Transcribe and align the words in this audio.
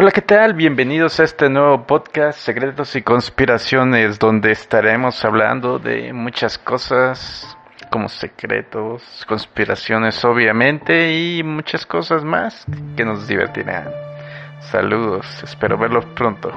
Hola, 0.00 0.12
¿qué 0.12 0.22
tal? 0.22 0.54
Bienvenidos 0.54 1.18
a 1.18 1.24
este 1.24 1.50
nuevo 1.50 1.84
podcast 1.84 2.38
Secretos 2.38 2.94
y 2.94 3.02
Conspiraciones, 3.02 4.20
donde 4.20 4.52
estaremos 4.52 5.24
hablando 5.24 5.80
de 5.80 6.12
muchas 6.12 6.56
cosas 6.56 7.58
como 7.90 8.08
secretos, 8.08 9.02
conspiraciones 9.26 10.24
obviamente 10.24 11.18
y 11.18 11.42
muchas 11.42 11.84
cosas 11.84 12.22
más 12.22 12.64
que 12.96 13.04
nos 13.04 13.26
divertirán. 13.26 13.90
Saludos, 14.70 15.26
espero 15.42 15.76
verlos 15.76 16.04
pronto. 16.14 16.52